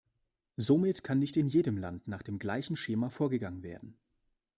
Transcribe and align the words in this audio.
Somit 0.57 1.03
kann 1.03 1.19
nicht 1.19 1.37
in 1.37 1.45
jedem 1.45 1.77
Land 1.77 2.07
nach 2.07 2.23
dem 2.23 2.39
gleichen 2.39 2.75
Schema 2.75 3.11
vorgegangen 3.11 3.61
werden. 3.61 3.99